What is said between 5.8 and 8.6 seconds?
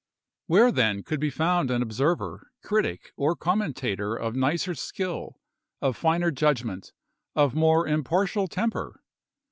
finer judgment, of more impartial